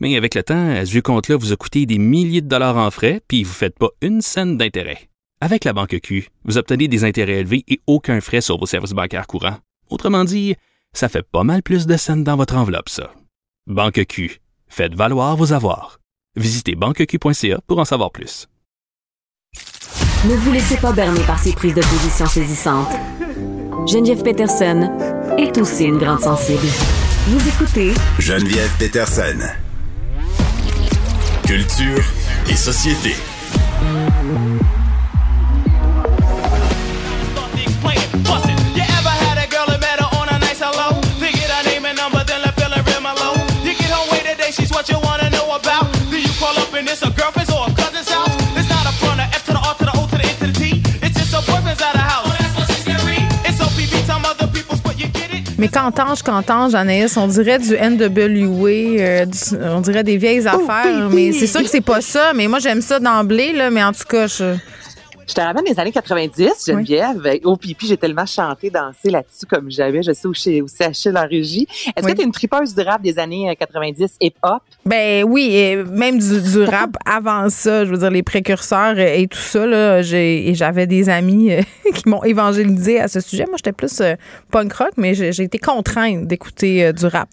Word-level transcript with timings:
Mais 0.00 0.16
avec 0.16 0.34
le 0.34 0.42
temps, 0.42 0.84
ce 0.84 0.90
vieux 0.90 1.02
compte-là 1.02 1.36
vous 1.36 1.52
a 1.52 1.56
coûté 1.56 1.86
des 1.86 1.98
milliers 1.98 2.40
de 2.40 2.48
dollars 2.48 2.78
en 2.78 2.90
frais, 2.90 3.20
puis 3.28 3.44
vous 3.44 3.50
ne 3.50 3.54
faites 3.54 3.78
pas 3.78 3.90
une 4.00 4.22
scène 4.22 4.56
d'intérêt. 4.56 5.10
Avec 5.42 5.64
la 5.64 5.72
banque 5.72 5.98
Q, 6.02 6.28
vous 6.44 6.58
obtenez 6.58 6.88
des 6.88 7.04
intérêts 7.04 7.40
élevés 7.40 7.64
et 7.68 7.80
aucun 7.86 8.20
frais 8.20 8.40
sur 8.40 8.58
vos 8.58 8.66
services 8.66 8.92
bancaires 8.92 9.26
courants. 9.26 9.58
Autrement 9.90 10.24
dit, 10.24 10.54
ça 10.92 11.08
fait 11.08 11.22
pas 11.22 11.44
mal 11.44 11.62
plus 11.62 11.86
de 11.86 11.96
scènes 11.96 12.24
dans 12.24 12.36
votre 12.36 12.56
enveloppe, 12.56 12.88
ça. 12.88 13.12
Banque 13.66 14.04
Q, 14.06 14.40
faites 14.68 14.94
valoir 14.94 15.36
vos 15.36 15.52
avoirs. 15.52 16.00
Visitez 16.36 16.74
banqueq.ca 16.74 17.60
pour 17.66 17.78
en 17.78 17.84
savoir 17.84 18.10
plus. 18.10 18.48
Ne 20.26 20.34
vous 20.34 20.52
laissez 20.52 20.76
pas 20.76 20.92
berner 20.92 21.22
par 21.22 21.38
ces 21.38 21.52
prises 21.52 21.74
de 21.74 21.80
position 21.80 22.26
saisissantes. 22.26 22.92
Geneviève 23.86 24.22
Peterson 24.22 24.90
est 25.38 25.56
aussi 25.58 25.84
une 25.84 25.98
grande 25.98 26.20
sensible. 26.20 26.66
Vous 27.26 27.48
écoutez 27.48 27.92
Geneviève 28.18 28.70
Peterson. 28.78 29.38
Culture 31.50 32.04
et 32.48 32.54
société. 32.54 33.12
Mais 55.60 55.68
qu'entends-je, 55.68 56.24
qu'entends-je, 56.24 56.76
Anaïs, 56.76 57.16
on 57.16 57.26
dirait 57.28 57.58
du 57.58 57.74
NWA, 57.76 58.68
euh, 58.70 59.24
du- 59.26 59.56
on 59.62 59.80
dirait 59.80 60.02
des 60.02 60.16
vieilles 60.16 60.46
affaires, 60.48 61.08
mais 61.10 61.32
c'est 61.32 61.46
sûr 61.46 61.62
que 61.62 61.68
c'est 61.68 61.80
pas 61.82 62.00
ça. 62.00 62.32
Mais 62.34 62.48
moi, 62.48 62.58
j'aime 62.58 62.80
ça 62.80 62.98
d'emblée, 62.98 63.52
là, 63.52 63.70
mais 63.70 63.84
en 63.84 63.92
tout 63.92 64.04
cas, 64.08 64.26
je... 64.26 64.54
Je 65.30 65.34
te 65.36 65.40
ramène 65.40 65.62
des 65.64 65.78
années 65.78 65.92
90, 65.92 66.64
Geneviève. 66.66 67.38
Au 67.44 67.56
pipi, 67.56 67.86
j'ai 67.86 67.96
tellement 67.96 68.26
chanté, 68.26 68.68
dansé 68.68 69.10
là-dessus 69.10 69.46
comme 69.48 69.70
j'avais. 69.70 70.02
Je 70.02 70.10
sais 70.12 70.26
où 70.26 70.34
chez 70.34 70.60
aussi 70.60 70.82
Achille 70.82 71.16
en 71.16 71.24
régie. 71.24 71.68
Est-ce 71.94 72.04
Oui. 72.04 72.10
que 72.10 72.16
tu 72.16 72.22
es 72.22 72.24
une 72.24 72.32
tripeuse 72.32 72.74
du 72.74 72.80
rap 72.82 73.00
des 73.00 73.16
années 73.16 73.48
euh, 73.48 73.54
90 73.54 74.16
hip-hop? 74.20 74.60
Ben 74.84 75.22
oui, 75.22 75.54
et 75.54 75.76
même 75.76 76.18
du, 76.18 76.40
du 76.42 76.62
rap 76.64 76.96
avant 77.06 77.48
ça, 77.48 77.84
je 77.84 77.92
veux 77.92 77.98
dire 77.98 78.10
les 78.10 78.24
précurseurs 78.24 78.96
euh, 78.96 79.14
et 79.14 79.28
tout 79.28 79.38
ça 79.38 79.64
là, 79.66 80.02
j'ai 80.02 80.48
et 80.48 80.54
j'avais 80.56 80.88
des 80.88 81.08
amis 81.08 81.52
euh, 81.52 81.62
qui 81.94 82.08
m'ont 82.08 82.24
évangélisé 82.24 82.98
à 82.98 83.06
ce 83.06 83.20
sujet. 83.20 83.44
Moi, 83.46 83.54
j'étais 83.56 83.70
plus 83.72 84.00
euh, 84.00 84.14
punk 84.50 84.72
rock, 84.72 84.90
mais 84.96 85.14
j'ai 85.14 85.30
j'ai 85.32 85.44
été 85.44 85.58
contrainte 85.58 86.26
d'écouter 86.26 86.86
euh, 86.86 86.92
du 86.92 87.06
rap. 87.06 87.28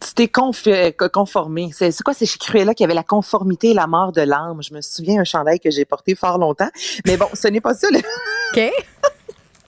Tu 0.00 0.12
t'es 0.14 0.30
euh, 0.68 1.08
conformé. 1.08 1.70
C'est 1.72 2.02
quoi? 2.02 2.14
C'est 2.14 2.26
chez 2.26 2.38
Cruella 2.38 2.74
qu'il 2.74 2.84
y 2.84 2.86
avait 2.86 2.94
la 2.94 3.02
conformité 3.02 3.70
et 3.70 3.74
la 3.74 3.86
mort 3.86 4.12
de 4.12 4.20
l'âme? 4.20 4.62
Je 4.62 4.74
me 4.74 4.80
souviens 4.80 5.20
un 5.20 5.24
chandail 5.24 5.58
que 5.58 5.70
j'ai 5.70 5.84
porté 5.84 6.14
fort 6.14 6.38
longtemps. 6.38 6.68
Mais 7.06 7.16
bon, 7.16 7.28
ce 7.32 7.48
n'est 7.48 7.60
pas 7.60 7.74
ça. 7.74 7.88
là. 7.90 7.98
OK 8.56 8.70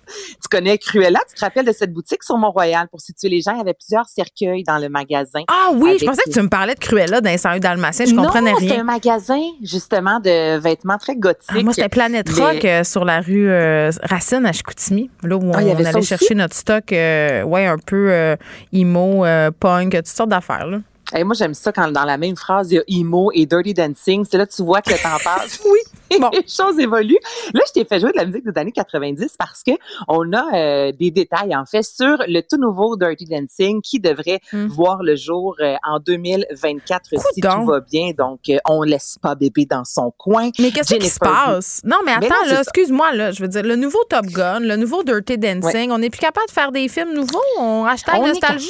Tu 0.08 0.48
connais 0.50 0.78
Cruella? 0.78 1.20
Tu 1.28 1.34
te 1.34 1.40
rappelles 1.40 1.66
de 1.66 1.72
cette 1.72 1.92
boutique 1.92 2.22
sur 2.22 2.36
Mont-Royal? 2.38 2.88
Pour 2.88 3.00
situer 3.00 3.28
les 3.28 3.40
gens, 3.40 3.52
il 3.52 3.58
y 3.58 3.60
avait 3.60 3.74
plusieurs 3.74 4.06
cercueils 4.08 4.62
dans 4.64 4.78
le 4.78 4.88
magasin. 4.88 5.40
Ah 5.48 5.70
oui, 5.74 5.96
je 6.00 6.06
pensais 6.06 6.22
que 6.26 6.30
tu 6.30 6.40
me 6.42 6.48
parlais 6.48 6.74
de 6.74 6.80
Cruella 6.80 7.20
101 7.36 7.58
Dalmatien, 7.58 8.06
je 8.06 8.14
non, 8.14 8.22
comprenais 8.24 8.54
c'était 8.58 8.72
rien. 8.72 8.80
un 8.80 8.84
magasin, 8.84 9.40
justement, 9.62 10.20
de 10.20 10.58
vêtements 10.58 10.98
très 10.98 11.16
gothiques. 11.16 11.44
Ah, 11.48 11.62
moi, 11.62 11.72
c'était 11.72 11.88
Planète 11.88 12.28
Mais- 12.36 12.42
Rock 12.44 12.64
euh, 12.64 12.84
sur 12.84 13.04
la 13.04 13.20
rue 13.20 13.48
euh, 13.50 13.90
Racine 14.02 14.44
à 14.46 14.52
Chicoutimi, 14.52 15.10
là 15.22 15.36
où 15.36 15.50
Ah, 15.54 15.60
on 15.62 15.84
allait 15.84 16.02
chercher 16.02 16.34
notre 16.34 16.54
stock, 16.54 16.92
euh, 16.92 17.42
ouais, 17.42 17.66
un 17.66 17.78
peu 17.78 18.36
emo, 18.72 19.24
punk, 19.60 19.92
toutes 19.94 20.06
sortes 20.06 20.30
d'affaires. 20.30 20.66
là. 20.66 20.78
Moi, 21.24 21.34
j'aime 21.34 21.54
ça 21.54 21.72
quand 21.72 21.90
dans 21.90 22.04
la 22.04 22.18
même 22.18 22.36
phrase, 22.36 22.70
il 22.70 22.74
y 22.74 22.78
a 22.78 22.82
emo 22.86 23.30
et 23.32 23.46
dirty 23.46 23.72
dancing. 23.72 24.26
C'est 24.30 24.36
là 24.36 24.44
que 24.46 24.52
tu 24.54 24.62
vois 24.62 24.82
que 24.82 24.90
le 24.90 24.96
temps 24.98 25.16
passe. 25.24 25.58
Oui. 25.64 25.78
Bon. 26.20 26.30
Les 26.32 26.44
choses 26.48 26.78
évoluent. 26.78 27.18
Là, 27.54 27.60
je 27.66 27.72
t'ai 27.72 27.84
fait 27.84 28.00
jouer 28.00 28.10
de 28.12 28.16
la 28.16 28.24
musique 28.26 28.44
des 28.44 28.58
années 28.60 28.72
90 28.72 29.36
parce 29.38 29.62
que 29.62 29.72
on 30.08 30.32
a 30.32 30.44
euh, 30.56 30.92
des 30.92 31.10
détails, 31.10 31.54
en 31.54 31.64
fait, 31.64 31.82
sur 31.82 32.16
le 32.26 32.40
tout 32.40 32.56
nouveau 32.58 32.96
Dirty 32.96 33.26
Dancing 33.26 33.80
qui 33.82 34.00
devrait 34.00 34.40
Hmm. 34.52 34.66
voir 34.68 35.02
le 35.02 35.14
jour 35.16 35.56
euh, 35.60 35.74
en 35.86 35.98
2024 36.00 37.04
si 37.10 37.40
Coudonc. 37.40 37.60
tout 37.60 37.66
va 37.66 37.80
bien. 37.80 38.10
Donc, 38.16 38.40
euh, 38.48 38.58
on 38.68 38.82
laisse 38.82 39.16
pas 39.20 39.34
bébé 39.34 39.66
dans 39.66 39.84
son 39.84 40.12
coin. 40.16 40.50
Mais 40.58 40.70
qu'est-ce 40.70 40.94
qui 40.94 41.08
se 41.08 41.18
passe? 41.18 41.80
Non, 41.84 41.98
mais 42.04 42.12
Mais 42.20 42.26
attends, 42.26 42.44
non, 42.46 42.52
là, 42.52 42.60
excuse-moi, 42.60 43.12
là, 43.12 43.30
je 43.32 43.42
veux 43.42 43.48
dire, 43.48 43.62
le 43.62 43.76
nouveau 43.76 44.02
Top 44.08 44.26
Gun, 44.26 44.60
le 44.60 44.76
nouveau 44.76 45.02
Dirty 45.02 45.38
Dancing, 45.38 45.90
on 45.90 45.98
n'est 45.98 46.10
plus 46.10 46.20
capable 46.20 46.46
de 46.46 46.52
faire 46.52 46.72
des 46.72 46.88
films 46.88 47.14
nouveaux? 47.14 47.42
On 47.58 47.84
hashtag 47.84 48.16
On 48.20 48.26
nostalgie? 48.28 48.68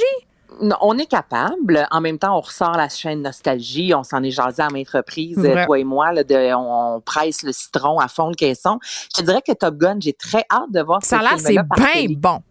On 0.80 0.98
est 0.98 1.06
capable. 1.06 1.86
En 1.90 2.00
même 2.00 2.18
temps, 2.18 2.36
on 2.36 2.40
ressort 2.40 2.72
la 2.72 2.88
chaîne 2.88 3.22
Nostalgie. 3.22 3.94
On 3.94 4.02
s'en 4.02 4.22
est 4.22 4.30
jasé 4.30 4.62
à 4.62 4.70
maintes 4.70 4.90
reprises, 4.90 5.38
Vrai. 5.38 5.66
toi 5.66 5.78
et 5.78 5.84
moi. 5.84 6.12
Là, 6.12 6.24
de, 6.24 6.54
on, 6.54 7.00
presse 7.00 7.42
le 7.42 7.52
citron 7.52 7.98
à 7.98 8.08
fond 8.08 8.28
le 8.28 8.34
caisson. 8.34 8.78
Je 9.16 9.22
dirais 9.22 9.42
que 9.46 9.52
Top 9.52 9.76
Gun, 9.76 9.96
j'ai 10.00 10.12
très 10.12 10.44
hâte 10.50 10.70
de 10.70 10.80
voir 10.80 11.04
Ça 11.04 11.18
ce 11.18 11.22
l'air, 11.22 11.38
c'est 11.38 11.52
bien 11.52 12.16
bon. 12.16 12.42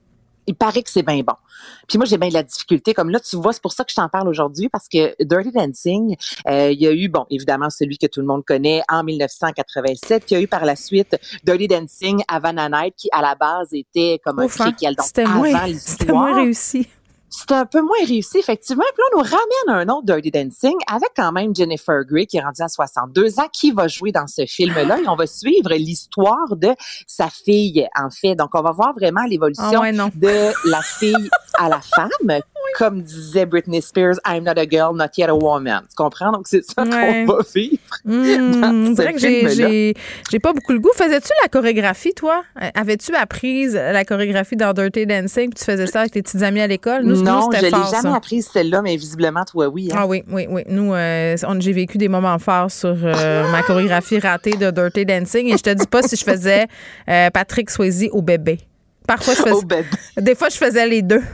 Il 0.50 0.56
paraît 0.56 0.82
que 0.82 0.90
c'est 0.90 1.04
bien 1.04 1.20
bon. 1.20 1.34
Puis 1.90 1.98
moi, 1.98 2.06
j'ai 2.06 2.18
bien 2.18 2.30
de 2.30 2.34
la 2.34 2.44
difficulté. 2.44 2.94
Comme 2.94 3.10
là, 3.10 3.20
tu 3.20 3.36
vois, 3.36 3.52
c'est 3.52 3.62
pour 3.62 3.74
ça 3.74 3.84
que 3.84 3.92
je 3.92 3.96
t'en 3.96 4.08
parle 4.08 4.30
aujourd'hui, 4.30 4.70
parce 4.70 4.88
que 4.88 5.14
Dirty 5.22 5.52
Dancing, 5.52 6.16
euh, 6.48 6.72
il 6.72 6.82
y 6.82 6.88
a 6.88 6.94
eu, 6.94 7.10
bon, 7.10 7.26
évidemment, 7.30 7.70
celui 7.70 7.98
que 7.98 8.08
tout 8.08 8.22
le 8.22 8.28
monde 8.28 8.46
connaît 8.46 8.82
en 8.90 9.04
1987, 9.04 10.26
qui 10.26 10.36
a 10.36 10.42
eu 10.42 10.48
par 10.48 10.64
la 10.64 10.78
suite 10.78 11.18
Dirty 11.44 11.68
Dancing 11.68 12.24
à 12.30 12.40
Vanna 12.40 12.70
Night, 12.70 12.96
qui 12.96 13.10
à 13.12 13.22
la 13.22 13.36
base 13.36 13.70
était 13.74 14.22
comme 14.24 14.40
un 14.40 14.44
hein? 14.44 14.48
préquel. 14.48 14.96
Donc, 14.96 15.06
C'était 15.06 15.24
avant 15.24 15.34
moins, 15.40 15.52
c'était 15.52 15.68
l'histoire. 15.68 16.18
moins 16.18 16.36
réussi. 16.36 16.88
C'était 17.30 17.56
un 17.56 17.66
peu 17.66 17.82
moins 17.82 18.06
réussi, 18.08 18.38
effectivement. 18.38 18.84
Puis 18.94 19.02
là, 19.02 19.06
on 19.14 19.18
nous 19.18 19.24
ramène 19.24 19.90
un 19.90 19.94
autre 19.94 20.06
Dirty 20.06 20.32
Dancing 20.32 20.76
avec 20.88 21.10
quand 21.16 21.32
même 21.32 21.54
Jennifer 21.56 22.04
Grey, 22.06 22.26
qui 22.26 22.38
est 22.38 22.42
rendue 22.42 22.62
à 22.62 22.70
62 22.70 23.40
ans, 23.40 23.48
qui 23.52 23.72
va 23.72 23.88
jouer 23.88 24.12
dans 24.12 24.28
ce 24.28 24.46
film-là. 24.46 25.00
Et 25.00 25.08
on 25.08 25.16
va 25.16 25.28
suivre 25.28 25.74
l'histoire 25.74 26.56
de 26.56 26.70
sa 27.06 27.30
fille, 27.30 27.88
en 27.98 28.10
fait. 28.10 28.36
Donc, 28.36 28.52
on 28.54 28.62
va 28.62 28.72
voir 28.72 28.94
vraiment 28.94 29.24
l'évolution 29.28 29.64
Ah 29.74 29.80
ouais, 29.82 29.92
de 29.92 30.70
la 30.70 30.82
fille 30.82 31.30
à 31.58 31.70
la 31.70 31.82
femme. 31.82 32.42
Comme 32.78 33.02
disait 33.02 33.48
Britney 33.48 33.82
Spears, 33.82 34.18
I'm 34.24 34.44
not 34.44 34.60
a 34.60 34.66
girl, 34.70 34.96
not 34.96 35.08
yet 35.18 35.30
a 35.30 35.34
woman. 35.36 35.82
Tu 35.90 35.96
comprends? 35.96 36.32
Donc, 36.32 36.46
c'est 36.48 36.64
ça 36.64 36.84
Ouais. 36.84 37.26
qu'on 37.26 37.34
va 37.34 37.40
vivre. 37.56 37.80
Mmh, 38.06 38.62
dans 38.62 38.70
on 38.72 38.86
ce 38.96 39.02
dirait 39.02 39.14
que 39.14 39.94
j'ai, 40.32 40.40
pas 40.40 40.54
beaucoup 40.54 40.74
le 40.74 40.80
goût. 40.80 40.92
Faisais-tu 40.96 41.30
la 41.42 41.50
chorégraphie, 41.50 42.14
toi? 42.14 42.44
Euh, 42.62 42.70
Avais-tu 42.76 43.16
appris 43.16 43.68
la 43.72 44.06
chorégraphie 44.06 44.56
dans 44.56 44.74
Dirty 44.74 45.08
Dancing? 45.08 45.50
puis 45.50 45.58
Tu 45.60 45.66
faisais 45.66 45.88
ça 45.88 46.02
avec 46.02 46.12
tes 46.12 46.22
petites 46.22 46.44
amies 46.44 46.62
à 46.62 46.68
l'école? 46.68 47.02
Nous, 47.04 47.16
nous, 47.16 47.24
non, 47.24 47.50
je 47.52 47.62
l'ai 47.62 47.72
jamais 47.72 47.86
ça. 48.02 48.14
apprise 48.16 48.48
celle-là, 48.54 48.84
mais 48.84 48.96
visiblement, 48.96 49.44
toi, 49.44 49.68
oui. 49.70 49.90
hein. 49.92 49.96
Ah 49.98 50.06
oui, 50.06 50.22
oui, 50.30 50.46
oui. 50.48 50.62
Nous, 50.70 50.94
euh, 50.94 51.36
on- 51.48 51.60
j'ai 51.60 51.74
vécu 51.74 51.98
des 51.98 52.10
moments 52.10 52.38
forts 52.38 52.70
sur 52.70 52.96
euh, 53.04 53.52
ma 53.52 53.64
chorégraphie 53.64 54.20
ratée 54.20 54.52
de 54.52 54.70
Dirty 54.70 55.04
Dancing 55.04 55.48
et 55.52 55.58
je 55.58 55.64
te 55.64 55.72
dis 55.74 55.88
pas 55.88 56.04
si 56.04 56.16
je 56.16 56.24
faisais 56.24 56.68
euh, 57.10 57.32
Patrick 57.32 57.72
Swayze 57.72 58.08
au 58.12 58.22
bébé. 58.22 58.60
Parfois, 59.08 59.34
je 59.34 59.42
faisais. 59.50 59.86
Des 60.22 60.36
fois, 60.36 60.50
je 60.50 60.58
faisais 60.58 60.88
les 60.88 61.02
deux. 61.02 61.24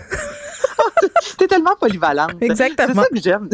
T'es 1.37 1.47
tellement 1.47 1.75
polyvalente. 1.79 2.35
Exactement. 2.41 2.93
C'est 2.93 3.01
ça 3.01 3.07
que 3.09 3.21
j'aime. 3.21 3.49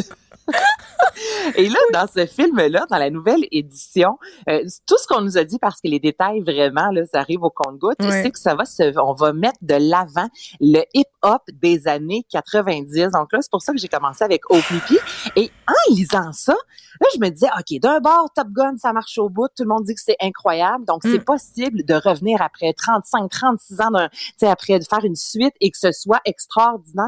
Et 1.56 1.68
là, 1.68 1.78
dans 1.94 2.08
ce 2.08 2.26
film-là, 2.26 2.86
dans 2.90 2.98
la 2.98 3.10
nouvelle 3.10 3.46
édition, 3.52 4.18
euh, 4.48 4.64
tout 4.88 4.98
ce 4.98 5.06
qu'on 5.08 5.22
nous 5.22 5.38
a 5.38 5.44
dit, 5.44 5.60
parce 5.60 5.76
que 5.82 5.88
les 5.88 6.00
détails, 6.00 6.42
vraiment, 6.42 6.92
là, 6.92 7.02
ça 7.12 7.20
arrive 7.20 7.44
au 7.44 7.50
compte-gouttes, 7.50 7.98
c'est 8.24 8.32
que 8.32 8.40
ça 8.40 8.56
va 8.56 8.66
se, 8.66 8.98
on 9.00 9.14
va 9.14 9.34
mettre 9.34 9.58
de 9.62 9.76
l'avant 9.76 10.30
le 10.60 10.82
hip-hop 10.94 11.42
des 11.62 11.88
années 11.88 12.26
90. 12.32 13.10
Donc 13.14 13.34
là, 13.34 13.40
c'est 13.42 13.52
pour 13.52 13.62
ça 13.62 13.74
que 13.74 13.80
j'ai 13.80 13.88
commencé 13.90 14.24
avec 14.24 14.50
OPP. 14.50 14.98
Et 15.36 15.52
en 15.68 15.94
lisant 15.94 16.32
ça, 16.32 16.54
là, 17.02 17.08
je 17.14 17.20
me 17.20 17.30
disais, 17.30 17.50
OK, 17.60 17.80
d'un 17.80 18.00
bord, 18.00 18.30
Top 18.36 18.48
Gun, 18.52 18.78
ça 18.78 18.94
marche 18.94 19.18
au 19.18 19.30
bout. 19.30 19.48
Tout 19.50 19.64
le 19.64 19.70
monde 19.70 19.84
dit 19.84 19.94
que 19.96 20.02
c'est 20.04 20.18
incroyable. 20.22 20.86
Donc, 20.86 21.02
c'est 21.04 21.20
Mm. 21.20 21.24
possible 21.26 21.84
de 21.84 21.96
revenir 21.96 22.42
après 22.42 22.74
35, 22.74 23.30
36 23.30 23.82
ans 23.82 23.92
d'un, 23.92 24.08
tu 24.10 24.18
sais, 24.38 24.48
après 24.48 24.80
de 24.80 24.86
faire 24.86 25.04
une 25.04 25.16
suite 25.16 25.54
et 25.60 25.70
que 25.70 25.78
ce 25.78 25.92
soit 25.92 26.22
extraordinaire. 26.26 27.06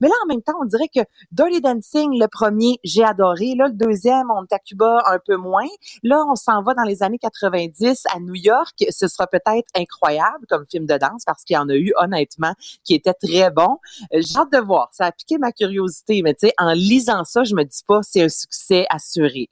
Mais 0.00 0.08
là, 0.08 0.14
en 0.24 0.26
même 0.26 0.42
temps, 0.42 0.54
on 0.60 0.64
dirait 0.64 0.88
que 0.94 1.00
Dirty 1.30 1.60
Dancing, 1.60 2.18
le 2.18 2.26
premier, 2.26 2.78
j'ai 2.84 3.04
adoré. 3.04 3.54
Là, 3.56 3.68
le 3.68 3.74
deuxième, 3.74 4.30
on 4.30 4.44
est 4.44 4.52
à 4.52 4.58
Cuba 4.58 5.02
un 5.06 5.18
peu 5.24 5.36
moins. 5.36 5.68
Là, 6.02 6.24
on 6.28 6.34
s'en 6.34 6.62
va 6.62 6.74
dans 6.74 6.82
les 6.82 7.02
années 7.02 7.18
90 7.18 8.04
à 8.14 8.20
New 8.20 8.34
York. 8.34 8.84
Ce 8.90 9.08
sera 9.08 9.26
peut-être 9.26 9.68
incroyable 9.76 10.46
comme 10.48 10.64
film 10.70 10.86
de 10.86 10.96
danse 10.96 11.24
parce 11.24 11.44
qu'il 11.44 11.54
y 11.54 11.58
en 11.58 11.68
a 11.68 11.74
eu, 11.74 11.92
honnêtement, 11.96 12.54
qui 12.84 12.94
était 12.94 13.14
très 13.14 13.50
bon. 13.50 13.78
Euh, 14.14 14.20
J'ai 14.20 14.38
hâte 14.38 14.52
de 14.52 14.58
voir. 14.58 14.88
Ça 14.92 15.06
a 15.06 15.12
piqué 15.12 15.38
ma 15.38 15.52
curiosité. 15.52 16.22
Mais 16.22 16.34
tu 16.34 16.48
sais, 16.48 16.54
en 16.58 16.72
lisant 16.72 17.24
ça, 17.24 17.44
je 17.44 17.54
me 17.54 17.64
dis 17.64 17.82
pas 17.86 18.00
c'est 18.02 18.22
un 18.22 18.28
succès 18.28 18.86
assuré. 18.90 19.48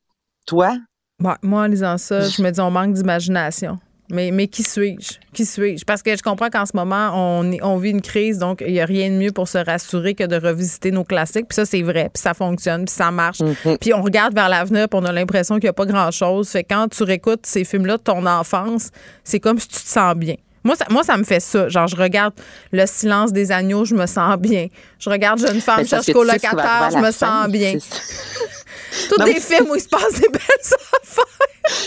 Toi? 0.47 0.76
Moi, 1.19 1.38
en 1.43 1.67
lisant 1.67 1.99
ça, 1.99 2.20
je 2.29 2.43
me 2.43 2.50
dis, 2.50 2.61
on 2.61 2.70
manque 2.70 2.94
d'imagination. 2.94 3.79
Mais, 4.11 4.31
mais 4.31 4.49
qui 4.49 4.62
suis-je? 4.62 5.19
Qui 5.33 5.47
suis-je? 5.47 5.85
Parce 5.85 6.03
que 6.03 6.17
je 6.17 6.23
comprends 6.23 6.51
qu'en 6.51 6.67
ce 6.67 6.73
moment, 6.75 7.12
on, 7.15 7.77
vit 7.77 7.91
une 7.91 8.03
crise, 8.03 8.39
donc 8.39 8.62
il 8.67 8.73
n'y 8.73 8.81
a 8.81 8.85
rien 8.85 9.11
de 9.11 9.15
mieux 9.15 9.33
pour 9.33 9.49
se 9.49 9.59
rassurer 9.59 10.15
que 10.15 10.25
de 10.25 10.37
revisiter 10.37 10.91
nos 10.91 11.05
classiques. 11.05 11.49
Puis 11.49 11.57
ça, 11.57 11.65
c'est 11.65 11.83
vrai, 11.83 12.11
puis 12.12 12.21
ça 12.21 12.35
fonctionne, 12.35 12.85
puis 12.85 12.95
ça 12.95 13.11
marche. 13.11 13.39
Puis 13.81 13.95
on 13.95 14.03
regarde 14.03 14.35
vers 14.35 14.49
l'avenir, 14.49 14.89
puis 14.89 14.99
on 15.01 15.05
a 15.05 15.12
l'impression 15.12 15.57
qu'il 15.57 15.65
n'y 15.65 15.71
a 15.71 15.75
pas 15.75 15.87
grand-chose. 15.87 16.49
Fait 16.49 16.65
que 16.65 16.75
quand 16.75 16.89
tu 16.89 17.03
réécoutes 17.03 17.47
ces 17.47 17.65
films-là 17.65 17.97
de 17.97 18.03
ton 18.03 18.27
enfance, 18.27 18.91
c'est 19.25 19.41
comme 19.41 19.59
si 19.59 19.69
tu 19.69 19.81
te 19.81 19.89
sens 19.89 20.15
bien. 20.15 20.35
Moi 20.62 20.77
ça, 20.77 20.85
moi, 20.91 21.03
ça 21.03 21.17
me 21.17 21.25
fait 21.25 21.41
ça. 21.41 21.69
Genre, 21.69 21.87
je 21.87 21.97
regarde 21.97 22.35
Le 22.71 22.85
silence 22.87 23.33
des 23.33 23.51
agneaux, 23.51 23.85
je 23.85 23.95
me 23.95 24.07
sens 24.07 24.37
bien. 24.37 24.67
Je 24.99 25.09
regarde 25.09 25.39
Jeune 25.39 25.61
femme 25.61 25.87
cherche 25.87 26.12
colocataire, 26.12 26.91
je 26.93 26.99
me 26.99 27.11
sens 27.11 27.49
bien. 27.49 27.79
Tous 29.09 29.19
Non, 29.19 29.25
des 29.25 29.41
films 29.41 29.71
où 29.71 29.75
il 29.75 29.81
se 29.81 29.89
passe 29.89 30.15
des 30.21 30.29
belles 30.29 30.41
affaires. 31.03 31.25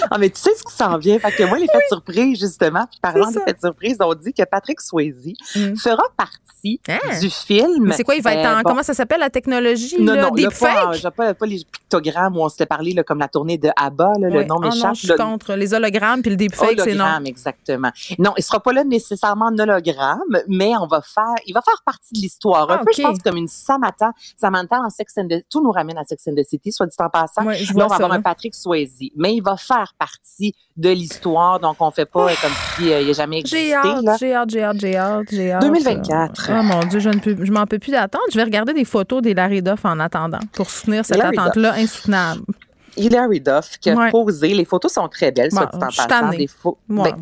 Ah, 0.10 0.18
mais 0.18 0.30
tu 0.30 0.40
sais 0.40 0.52
ce 0.56 0.64
qui 0.64 0.74
s'en 0.74 0.98
vient? 0.98 1.20
Fait 1.20 1.32
que 1.32 1.44
moi, 1.44 1.58
les 1.58 1.68
fêtes 1.68 1.88
surprises, 1.90 2.40
justement, 2.40 2.86
puis 2.90 3.00
parlant 3.02 3.30
des 3.30 3.40
fêtes 3.46 3.60
surprises, 3.62 3.98
on 4.00 4.14
dit 4.14 4.34
que 4.34 4.44
Patrick 4.44 4.80
Swayze 4.82 5.14
Mm. 5.56 5.76
fera 5.76 6.04
partie 6.18 6.80
Hein? 6.88 7.20
du 7.20 7.30
film. 7.30 7.88
Mais 7.88 7.94
c'est 7.96 8.04
quoi, 8.06 8.16
il 8.16 8.22
va 8.24 8.34
être 8.36 8.46
Euh, 8.46 8.54
en. 8.54 8.62
bon, 8.62 8.70
Comment 8.70 8.84
ça 8.84 8.94
s'appelle 8.94 9.20
la 9.20 9.30
technologie? 9.30 9.98
Non, 10.00 10.14
là, 10.14 10.22
non, 10.24 10.30
des 10.32 10.48
pas, 10.48 10.92
pas, 11.16 11.34
pas 11.34 11.46
les 11.46 11.66
pictogrammes 11.70 12.38
où 12.38 12.42
on 12.42 12.48
s'était 12.50 12.66
parlé, 12.66 12.94
là, 12.94 13.04
comme 13.04 13.20
la 13.20 13.28
tournée 13.28 13.58
de 13.58 13.70
ABBA, 13.76 14.14
là, 14.20 14.30
le 14.30 14.36
Ouais. 14.38 14.46
nom 14.46 14.56
Ah 14.62 14.68
non, 14.68 14.74
m'échappe. 14.74 14.96
je 14.96 15.00
suis 15.08 15.16
contre. 15.16 15.54
Les 15.56 15.74
hologrammes 15.74 16.22
puis 16.22 16.32
le 16.32 16.38
deepfake, 16.38 16.80
c'est 16.80 16.94
non. 16.96 17.04
Hologramme, 17.04 17.26
exactement. 17.28 17.90
Non, 18.18 18.34
il 18.38 18.44
sera 18.44 18.62
pas 18.62 18.72
là 18.72 18.84
nécessairement 18.86 19.48
en 19.48 19.60
hologramme, 19.60 20.22
mais 20.48 20.72
on 20.80 20.88
va 20.88 21.02
faire, 21.02 21.36
il 21.46 21.54
va 21.54 21.62
faire 21.62 21.82
partie 21.86 22.14
de 22.14 22.20
l'histoire. 22.20 22.70
Un 22.72 22.76
Ah, 22.76 22.84
peu, 22.86 22.92
je 22.96 23.02
pense, 23.02 23.18
comme 23.20 23.38
une 23.38 23.48
Samantha. 23.50 24.12
Samantha 24.40 24.78
en 24.78 24.90
Sex 24.90 25.14
and 25.18 25.28
the, 25.28 25.44
tout 25.50 25.62
nous 25.62 25.72
ramène 25.72 25.98
à 25.98 26.04
Sex 26.06 26.24
and 26.30 26.36
the 26.36 26.46
City, 26.48 26.72
soit 26.72 26.86
dit 26.98 27.04
en 27.06 27.10
passant. 27.10 27.44
Ouais, 27.46 27.56
je 27.58 27.74
Là, 27.74 27.86
on 27.86 27.88
va 27.88 27.90
ça, 27.90 27.96
avoir 27.96 28.10
là. 28.10 28.16
un 28.16 28.22
Patrick 28.22 28.54
Swayze, 28.56 29.00
mais 29.16 29.36
il 29.36 29.42
va 29.42 29.58
faire 29.58 29.94
partie 29.98 30.54
de 30.78 30.90
l'histoire, 30.90 31.60
donc 31.60 31.78
on 31.80 31.92
fait 31.92 32.06
pas 32.06 32.28
comme 32.42 32.52
si 32.76 32.92
euh, 32.92 33.02
il 33.02 33.10
a 33.10 33.14
jamais 33.14 33.40
existé, 33.40 33.68
J'ai 33.68 33.74
hâte, 33.74 34.18
j'ai 34.20 34.34
hâte, 34.34 34.50
j'ai 34.50 34.64
hâte, 34.64 34.78
j'ai 34.80 34.96
hâte, 34.98 35.28
j'ai 35.32 35.52
hâte. 35.52 35.62
2024. 35.62 36.50
Oh 36.52 36.64
mon 36.64 36.80
Dieu, 36.86 37.00
je 37.00 37.10
ne 37.10 37.20
peux, 37.20 37.36
je 37.44 37.52
m'en 37.52 37.66
peux 37.66 37.80
plus 37.80 37.92
d'attendre. 37.92 38.24
Je 38.32 38.38
vais 38.38 38.44
regarder 38.44 38.74
des 38.74 38.86
photos 38.86 39.22
d'Hilary 39.22 39.62
Duff 39.62 39.86
en 39.86 40.00
attendant 40.00 40.40
pour 40.54 40.70
soutenir 40.70 41.06
cette 41.06 41.22
attente-là 41.24 41.74
insoutenable. 41.76 42.42
Hilary 42.96 43.42
Duff 43.42 43.78
qui 43.80 43.90
a 43.90 43.96
Ouais. 43.96 44.12
posé, 44.12 44.54
les 44.54 44.66
photos 44.66 44.94
sont 44.94 45.08
très 45.08 45.32
belles, 45.32 45.52
soit 45.52 45.66
Bon, 45.66 45.80
dit 45.80 45.84
en 46.00 46.08
passant. 46.08 46.30
Des 46.30 46.48
faux, 46.48 46.78
ben, 46.88 47.16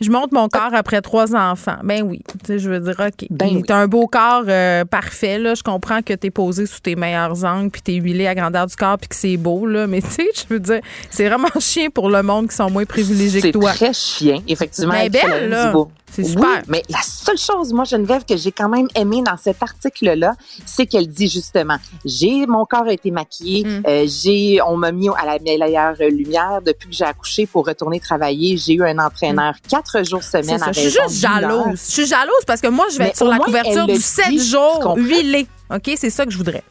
je 0.00 0.10
monte 0.10 0.32
mon 0.32 0.48
corps 0.48 0.74
après 0.74 1.00
trois 1.00 1.34
enfants. 1.34 1.78
Ben 1.82 2.02
oui. 2.02 2.20
Tu 2.28 2.46
sais, 2.46 2.58
je 2.58 2.68
veux 2.68 2.80
dire, 2.80 2.96
OK. 2.98 3.26
Ben 3.30 3.48
oui. 3.52 3.62
T'as 3.66 3.76
un 3.76 3.86
beau 3.86 4.06
corps 4.06 4.44
euh, 4.46 4.84
parfait, 4.84 5.38
là. 5.38 5.54
Je 5.54 5.62
comprends 5.62 6.02
que 6.02 6.12
t'es 6.12 6.30
posé 6.30 6.66
sous 6.66 6.80
tes 6.80 6.96
meilleurs 6.96 7.44
angles, 7.44 7.70
puis 7.70 7.80
t'es 7.80 7.94
huilé 7.94 8.26
à 8.26 8.34
grandeur 8.34 8.66
du 8.66 8.76
corps, 8.76 8.98
puis 8.98 9.08
que 9.08 9.14
c'est 9.14 9.36
beau, 9.36 9.66
là. 9.66 9.86
Mais 9.86 10.02
tu 10.02 10.10
sais, 10.10 10.28
je 10.34 10.52
veux 10.52 10.60
dire, 10.60 10.80
c'est 11.10 11.28
vraiment 11.28 11.48
chien 11.60 11.88
pour 11.88 12.10
le 12.10 12.22
monde 12.22 12.48
qui 12.48 12.56
sont 12.56 12.70
moins 12.70 12.84
privilégiés 12.84 13.40
que 13.40 13.48
c'est 13.48 13.52
toi. 13.52 13.72
très 13.72 13.94
chien, 13.94 14.40
effectivement. 14.46 14.92
Mais 14.92 15.10
fait 15.10 15.26
belle, 15.26 15.44
le 15.44 15.48
là. 15.48 15.72
beau. 15.72 15.90
C'est 16.16 16.22
Oui, 16.22 16.28
super. 16.30 16.62
mais 16.68 16.82
la 16.88 17.02
seule 17.02 17.36
chose, 17.38 17.72
moi, 17.72 17.84
Geneviève, 17.84 18.24
que 18.24 18.36
j'ai 18.36 18.50
quand 18.52 18.68
même 18.68 18.88
aimé 18.94 19.22
dans 19.24 19.36
cet 19.36 19.62
article-là, 19.62 20.32
c'est 20.64 20.86
qu'elle 20.86 21.06
dit 21.08 21.28
justement, 21.28 21.76
j'ai, 22.04 22.46
mon 22.46 22.64
corps 22.64 22.86
a 22.86 22.92
été 22.92 23.10
maquillé, 23.10 23.64
Mm. 23.64 23.82
euh, 23.86 24.06
j'ai, 24.08 24.60
on 24.66 24.76
m'a 24.76 24.92
mis 24.92 25.08
à 25.10 25.26
la 25.26 25.38
meilleure 25.38 25.94
lumière 26.10 26.60
depuis 26.64 26.88
que 26.88 26.94
j'ai 26.94 27.04
accouché 27.04 27.46
pour 27.46 27.66
retourner 27.66 28.00
travailler. 28.00 28.56
J'ai 28.56 28.72
eu 28.74 28.82
un 28.84 28.98
entraîneur 28.98 29.54
quatre 29.68 30.02
jours 30.04 30.22
semaine 30.22 30.58
ça. 30.58 30.66
à 30.68 30.72
Je 30.72 30.80
suis 30.80 30.90
juste 30.90 31.10
jalouse. 31.20 31.80
Je 31.86 31.92
suis 31.92 32.06
jalouse 32.06 32.44
parce 32.46 32.60
que 32.60 32.68
moi, 32.68 32.86
je 32.90 32.98
vais 32.98 33.04
Mais 33.04 33.10
être 33.10 33.16
sur 33.16 33.26
la 33.28 33.36
moins, 33.36 33.44
couverture 33.44 33.86
du 33.86 33.96
7 34.00 34.28
dit, 34.30 34.36
tu 34.38 34.44
jours 34.44 34.74
comprends? 34.80 34.94
huilé. 34.96 35.46
OK? 35.74 35.90
C'est 35.96 36.10
ça 36.10 36.24
que 36.24 36.30
je 36.30 36.36
voudrais. 36.38 36.62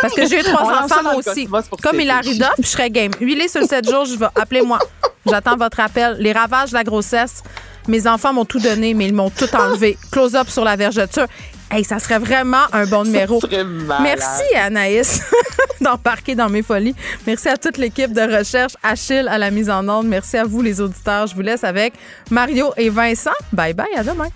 Parce 0.00 0.14
que 0.14 0.26
j'ai 0.26 0.40
eu 0.40 0.42
trois 0.42 0.82
enfants, 0.84 1.02
moi 1.02 1.14
aussi. 1.16 1.46
Comme 1.82 2.00
Hilary. 2.00 2.38
Duff, 2.38 2.48
je 2.58 2.66
serais 2.66 2.90
game. 2.90 3.12
Huilé 3.20 3.46
sur 3.48 3.60
le 3.60 3.66
7 3.66 3.88
jours, 3.88 4.06
je 4.06 4.16
vais. 4.16 4.26
Appelez-moi. 4.34 4.78
J'attends 5.26 5.56
votre 5.56 5.78
appel. 5.80 6.16
Les 6.18 6.32
ravages 6.32 6.70
de 6.70 6.74
la 6.74 6.82
grossesse. 6.84 7.42
Mes 7.88 8.06
enfants 8.06 8.32
m'ont 8.32 8.44
tout 8.44 8.60
donné, 8.60 8.94
mais 8.94 9.06
ils 9.06 9.14
m'ont 9.14 9.30
tout 9.30 9.54
enlevé. 9.54 9.98
Close-up 10.10 10.48
sur 10.48 10.64
la 10.64 10.76
vergeture. 10.76 11.26
Hey, 11.70 11.84
ça 11.84 11.98
serait 11.98 12.18
vraiment 12.18 12.64
un 12.72 12.84
bon 12.84 13.04
numéro. 13.04 13.40
Merci 14.02 14.54
Anaïs 14.56 15.22
d'embarquer 15.80 16.34
dans 16.34 16.50
mes 16.50 16.62
folies. 16.62 16.94
Merci 17.26 17.48
à 17.48 17.56
toute 17.56 17.78
l'équipe 17.78 18.12
de 18.12 18.20
recherche, 18.20 18.74
Achille 18.82 19.26
à 19.26 19.38
la 19.38 19.50
mise 19.50 19.70
en 19.70 19.88
onde. 19.88 20.06
Merci 20.06 20.36
à 20.36 20.44
vous 20.44 20.60
les 20.60 20.82
auditeurs. 20.82 21.26
Je 21.28 21.34
vous 21.34 21.40
laisse 21.40 21.64
avec 21.64 21.94
Mario 22.30 22.72
et 22.76 22.90
Vincent. 22.90 23.30
Bye 23.52 23.72
bye, 23.72 23.86
à 23.96 24.04
demain. 24.04 24.28